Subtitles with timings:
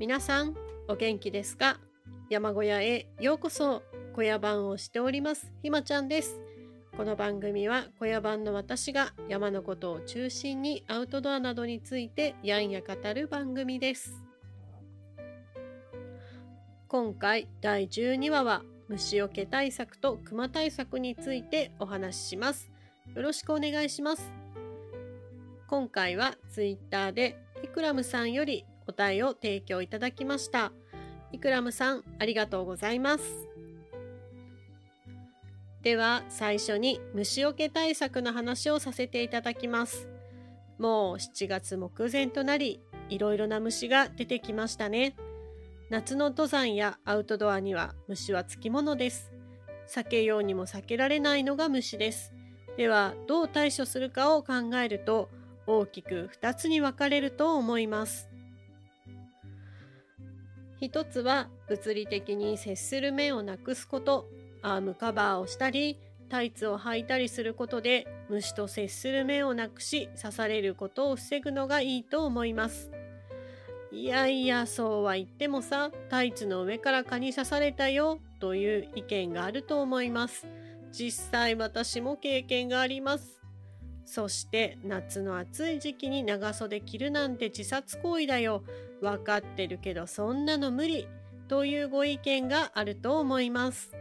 [0.00, 0.54] 皆さん
[0.88, 1.78] お元気ですか？
[2.30, 3.82] 山小屋へようこそ。
[4.14, 5.52] 小屋番をしております。
[5.62, 6.40] ひまちゃんです。
[6.96, 14.24] この番組は小屋番の私が山のことを中心にアウトドアなどについてやんや語る番組です。
[16.88, 22.72] 今回第12話は虫除け対策と熊対策についてお話しします。
[23.14, 24.32] よろしくお願いします。
[25.66, 30.72] 今回はツイッターでイクラムさんより答えを提供いただきました。
[31.32, 33.48] イクラムさん、ありがとうございます。
[35.82, 40.08] では、最初に虫除け対策の話をさせていただきます。
[40.78, 45.14] もう7月目前となり、いろいろな虫が出てきましたね。
[45.88, 49.32] 夏の登山やアウトドアには虫はつきものです。
[49.88, 52.32] 避けようにも避けられないのが虫です。
[52.76, 55.28] では、どう対処するかを考えると、
[55.66, 58.29] 大きく2つに分かれると思います。
[60.80, 64.26] 一つは物理的に接する面をなくすこと、
[64.62, 65.98] アームカバーをしたり、
[66.30, 72.90] タイツを履いたりすることで虫と接する面をなくし刺されることを防ぐのがいいと思います。
[73.92, 80.46] いやいや、そうは言ってもさ、タイツの上から蚊に刺されたよという意見があると思います。
[80.92, 83.39] 実際私も経験があります。
[84.12, 88.64] そして夏の暑い時期に長袖着るなんて自殺行為だよ。
[89.00, 91.06] わかってるけどそんなの無理。
[91.46, 93.92] というご意見があると思います。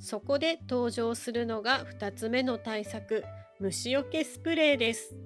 [0.00, 3.24] そこで登場するのが2つ目の対策、
[3.58, 5.16] 虫除けスプレーです。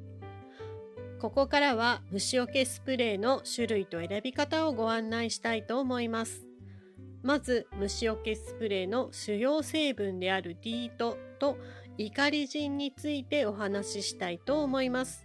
[1.21, 6.47] ここからは虫除けスプレーの種類と選び方をご案内したいと思います。
[7.23, 11.59] まず虫除けスプレーの主要成分であるディートと
[11.97, 15.25] 怒り人についてお話ししたいと思います。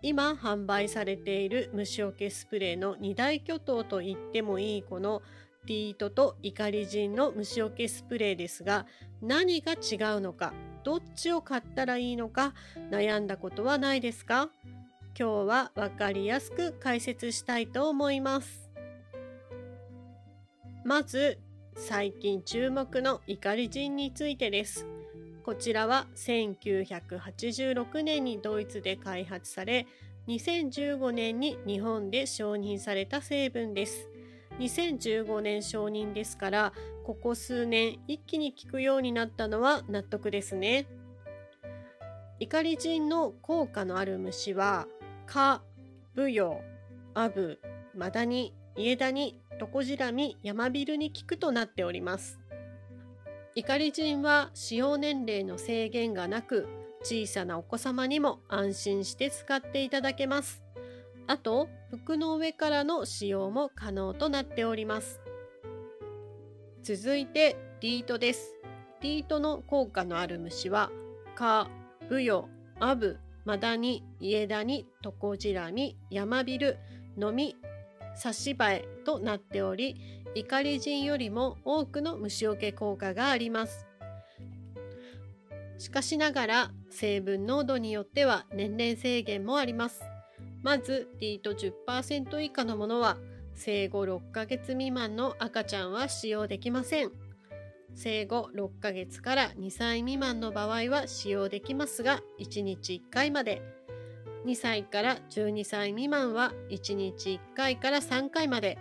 [0.00, 5.22] 今販売されている虫除けスプレーの二大巨頭と言ってもいいこの
[5.66, 8.86] ディートと怒り人の虫除けスプレーですが
[9.20, 9.76] 何が違
[10.16, 10.52] うのか
[10.84, 12.54] どっちを買ったらいいのか
[12.92, 14.50] 悩んだことはないですか？
[15.18, 18.70] 今日はわかりやすく解説したいと思います。
[20.84, 21.40] まず
[21.74, 24.86] 最近注目の怒り人についてです。
[25.48, 29.86] こちらは1986年にドイツで開発され、
[30.26, 34.10] 2015年に日本で承認された成分です。
[34.58, 40.86] 2015年承認ですから、ここ数年一気に効くようになったのは納得ですね。
[42.40, 44.86] 怒り人の効果のある虫は、
[45.24, 45.62] 蚊、
[46.14, 46.60] ブヨ、
[47.14, 47.58] アブ、
[47.96, 52.38] マダニ、イエダニ、トコジラミ、ヤマビルに効くとなっております。
[53.58, 56.68] 怒り人は使用年齢の制限がなく、
[57.02, 60.62] 小さなお子様にも安心して使っていただけます。
[61.26, 65.20] あと、服の上からの使用も可能となっております。
[66.84, 68.54] 続いて、ディートです。
[69.00, 70.92] ディートの効果のある虫は、
[71.34, 71.68] 蚊、
[72.08, 72.48] ブヨ、
[72.78, 76.78] アブ、マダニ、イエダニ、トコジラミ、ヤマビル、
[77.16, 77.56] ノミ、
[78.14, 83.86] 差し歯えとなっており、怒り人よりも多くの虫除け効果があります。
[85.78, 90.02] しかしながら成分濃度によっては年齢制限もあります。
[90.62, 93.16] まず D と10%以下のものは
[93.54, 97.28] 生後6ヶ月未満の赤ちゃんは使用できません。
[97.94, 103.60] 生後6ヶ月から2歳未満の場合は使用できますが1日1回まで
[104.46, 108.78] 2歳から12歳未満は1日1回から3回まで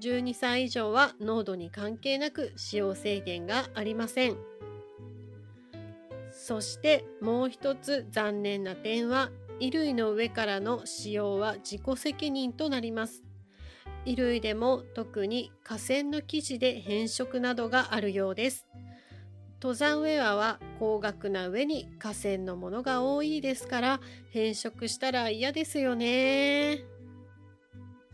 [0.00, 4.36] 12歳以上は濃度に関係なく使用制限がありません。
[6.32, 13.24] そしてもう一つ残念な点は衣類の上からの使用は自己責任となります。
[14.04, 18.66] 衣類でも特に河川の生地で変色などがあるようです。
[19.60, 24.00] 登山ウェアは高額な上に河川のものが多いですから
[24.30, 26.97] 変色したら嫌ですよね。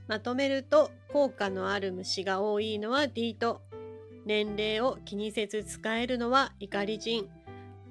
[0.07, 3.63] まとめると効果のある虫が多いのは D と。
[4.27, 7.29] 年齢を気にせず使えるのは怒り人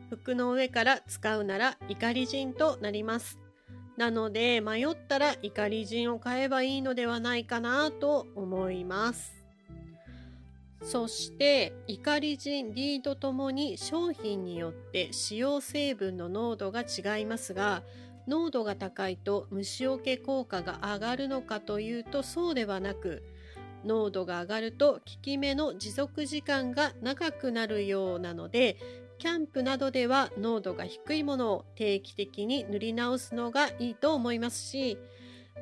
[0.09, 3.39] 服の上から使うなら怒り人となります。
[3.97, 9.43] なので迷ったら怒り人を買えばいいのではないかなと思います。
[10.81, 17.83] そして怒り人 D とともに商品によって使用成分の濃度が違いますが
[18.27, 23.23] 濃度が高いと虫除け効果が上がるのかというとそうではなく
[23.85, 28.77] 濃度が上がると効き目の持続時間が長くなるようなので
[29.19, 34.97] キャンプなどでは濃度が低いものを定期的に塗り直すのがいいと思いますし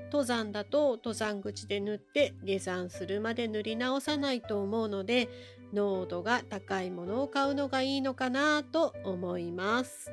[0.05, 5.29] 登山だと登山口で塗って下山するまで塗り直さないと思うので
[5.73, 10.11] 濃度が高いものを買うのがいいのかなと思います。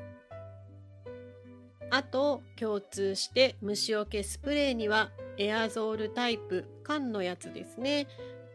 [1.91, 8.07] あと共通して虫除けスプレーにはエアゾールタイプ缶のやつですね。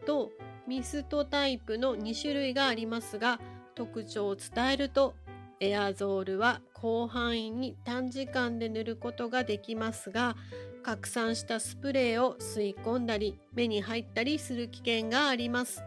[0.06, 0.30] と
[0.66, 3.40] ミストタイプの2種類がありますが
[3.74, 5.14] 特徴を伝えると
[5.60, 10.36] エアゾールは広範囲に短時間で塗ることができますが
[10.82, 15.82] 拡散したスプレーを吸い込んだり目に入ったりする危険があります。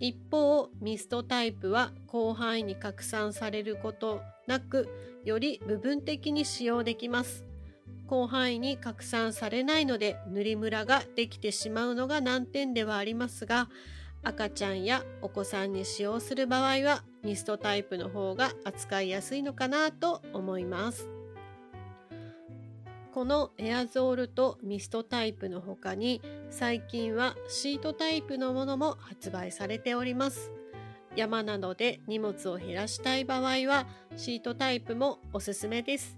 [0.00, 4.88] 一方ミストタイプは広範囲に拡散されることなく
[5.24, 7.44] より部分的に使用できます。
[8.08, 13.68] 広範囲に拡散されないので塗りムラができてしまうのが難点ではありますが
[14.22, 21.08] 赤ちゃんやお子さんに使用する場合はミストタイプの方が扱いやすいのかなと思います。
[23.12, 30.52] このエアゾールとミストタイプの他に最近はシートタイプのものも発売されております。
[31.18, 33.86] 山などで荷物を減らしたい場合は
[34.16, 36.16] シートタイプもおすすめです。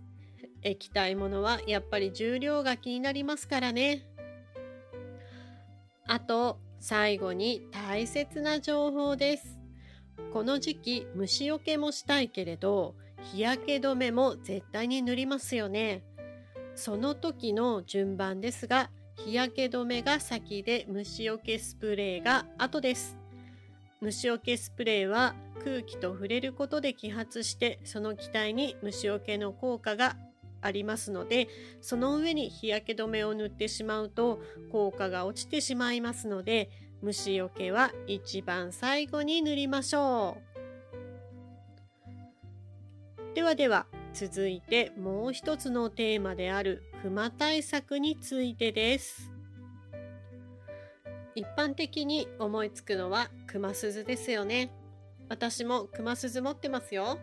[0.63, 4.07] 液体ものはやっぱり重量が気になりますからね。
[6.07, 9.59] あと最後に大切な情報です。
[10.35, 16.05] この時期虫除けもしたいけれど日焼け止めも絶対に塗りますよね。
[16.75, 23.20] その時の順番ですが日焼け止めが先で虫除けスプレーが後です。
[24.01, 30.17] 虫除けスプレーは空気と触れることで揮発してその気体に虫除けの効果が
[30.63, 31.49] ありますので
[31.81, 34.41] その上に日焼け止めを塗ってしまうと
[34.73, 36.71] 効果が落ちてしまいますので
[37.03, 40.51] 虫除けは一番最後に塗りましょう。
[43.35, 49.40] ではでは続いてもう一つのテーマであるクマ対策についてです。
[51.35, 54.71] 一般的に思いつくのはクマ鈴ですよね
[55.29, 57.19] 私もクマ鈴持ってますよ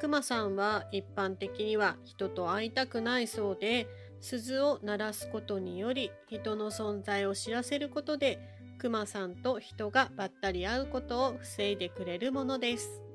[0.00, 3.88] クマさんは一般的には人と会いたくないそうで
[4.20, 8.38] 鈴を鳴らすことにより人の存在を知らせることで
[8.78, 13.07] クマさんと人がばったり会うことを防いでくれるものです。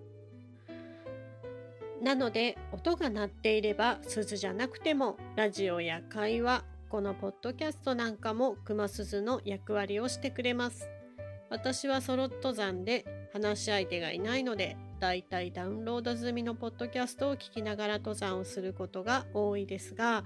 [2.03, 10.89] なので音が鳴っていれば鈴じゃなくてもラジオや会話このポッドキャストなんかもクマ鈴の役割をしてくれます。
[11.53, 20.23] 私はソロ登山で話し相手がいないのでだいたいダウンロード済みのポッドキャストを聞きながら登山をすることが多いですが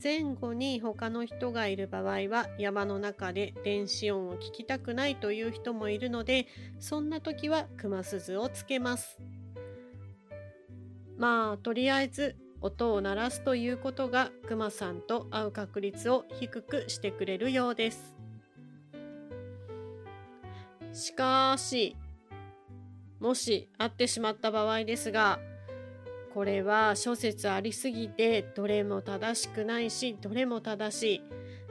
[0.00, 6.46] 前後に他の人がいる場合は山の中で電子音を聞きたくないという人もいるので
[6.78, 9.18] そんな時は熊鈴をつけます
[11.18, 18.16] まあとりあえず音を鳴らすということがクマさんと会う確率を低くしてくれるようです。
[20.92, 21.96] しかし
[23.20, 25.38] もし会ってしまった場合ですが
[26.32, 31.22] これは諸説ありすぎてどれも正しくないしどれも正しい。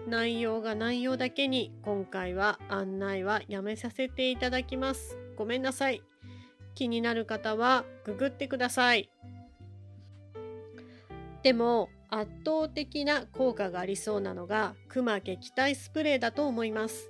[0.08, 5.18] 内容が内容だけに今回は案内はやめさせていただきます。
[5.36, 6.02] ごめんなさい。
[6.76, 9.10] 気になる方はググってください。
[11.48, 17.10] でも圧倒的な効果がありそうなのがクマ撃退スプレーだと思います。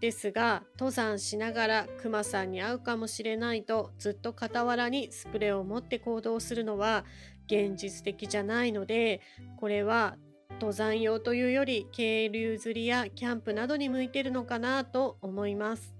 [0.00, 7.04] ですが登山しながらクマさんに会うかもしれないとずっと傍らにスプレーを持って行動するのは
[7.46, 9.20] 現実的じゃないので
[9.58, 10.16] これは
[10.54, 15.94] 登山用というより渓流釣りやキャンプなどに向いてるのかなと思います。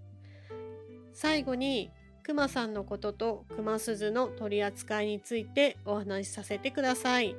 [1.12, 1.92] 最後に
[2.25, 7.37] クマさんのこととクマ鈴の取り扱いについてお話しさせてください。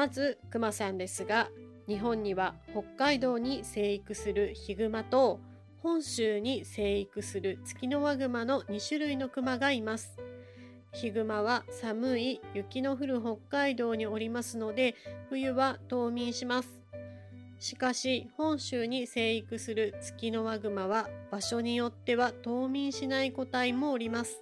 [0.00, 1.50] まずクマさんですが
[1.86, 5.40] 日本には北海道に生育するヒグマと
[5.82, 10.16] 本州に生育するツキノワグマの2種類のクマがいます。
[10.94, 14.94] ヒグマは寒い雪の降る北海道におりますので
[15.28, 16.80] 冬は冬眠します。
[17.58, 24.40] しかし本州に生育するツキノワグマは場所によっては冬眠しない個体もおります。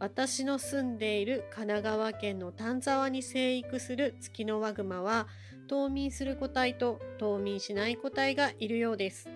[0.00, 5.26] 私の住んでいる神奈川県の丹沢に生育するツキノワグマは
[5.68, 9.28] 冬眠する個体と冬眠しない個体がいるようです。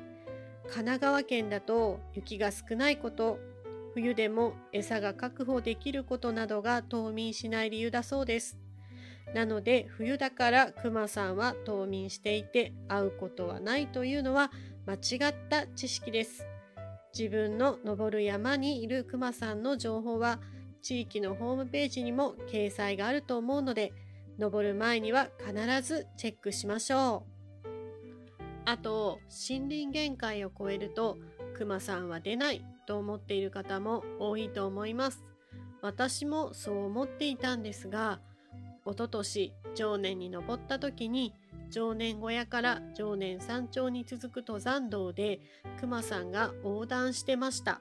[0.62, 3.38] 神奈川県だと雪が少ないこと、
[3.92, 8.56] 冬でも餌が確保できることなどが冬眠しない理由だそうです。
[9.34, 14.50] なので冬だからクマさんは冬眠していて会うことはないというのは
[14.86, 16.46] 間違った知識です。
[17.16, 20.40] 自分の登る山にいるくまさんの情報は
[20.84, 23.94] 地域のホームページにも掲載があると思うので
[24.38, 27.24] 登る前には必ずチェックしましょ
[27.64, 27.68] う。
[28.66, 31.16] あと森林限界を超えると
[31.56, 35.24] くまさんは出ないと思っている方も多いと思います。
[35.80, 38.20] 私もそう思っていたんですが
[38.86, 41.34] 一昨年常年に登った時に
[41.70, 45.40] 常年小屋から常年山頂に続く登山道で
[45.80, 47.80] 熊さんが横断してました。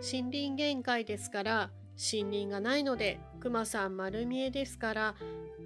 [0.00, 1.70] 森林限界ですから
[2.12, 5.14] 森林がないので熊さん丸見えですから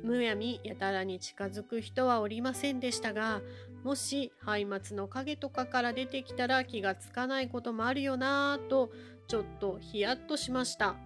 [0.02, 3.40] むやみやたらに近づく人はおりませんでしたが
[3.84, 8.90] もし松明の影とかから出てきたら気がつかないこともあるよなぁと
[9.28, 10.96] ちょっとヒヤッとしました。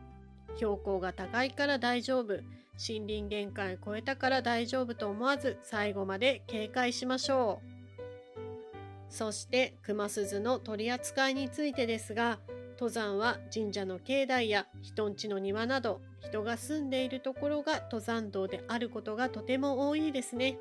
[0.56, 2.40] 標高が高いから大丈夫。
[2.80, 9.12] 森林限界を超えたから大丈夫と思わず最後まで警戒しましょう。
[9.12, 12.38] そして熊鈴の取り扱いについてですが
[12.78, 20.58] 登山は神社の境内や人んちの庭など人が住んでいるところが登山道であることがとても多いですね。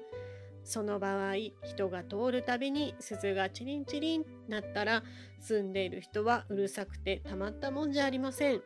[0.64, 5.04] その場合人が通るたびに鈴がチリンチリンなったら
[5.40, 8.62] 住んでいる人はうるさくてたまったもんじゃありません。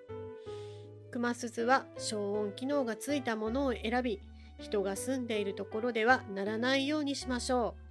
[1.11, 4.21] 熊鈴は消音機能がついたものを選び
[4.59, 7.75] 人が住んでいるところではならないようにしましょ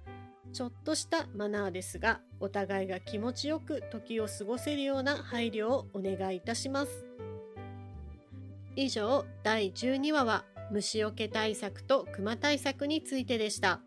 [0.53, 7.05] ちょっとしたマナーですがお互いが気持ちよく時を過ごせるような配慮をお願いいたします。
[8.75, 13.81] 以上第12話は虫除け対策と熊対策についてでした。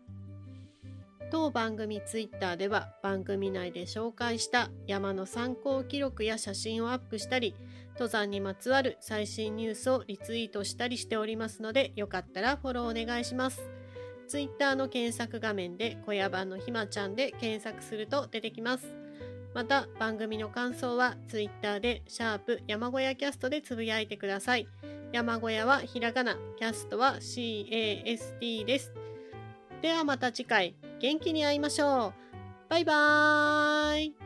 [1.31, 7.55] 当番組ツイッターでは番組内で紹介した山の参考記録や写真をアップしたり
[7.93, 13.74] 登山にまつわる最新ニュースをリツイートしたりしておりますのでよかったらフォローお願いします。
[14.27, 18.95] ツイッターの検索画面で小屋版のひまちゃんで検索すると出てきます。
[19.53, 24.67] また番組の感想はツイッターでシャープ山小屋キャストでつぶやいてください。
[25.13, 28.93] 山小屋はひらがなキャストは CAST です。
[29.81, 30.75] ではまた次回。
[30.99, 32.69] 元気に会いましょう。
[32.69, 34.24] バイバーイ。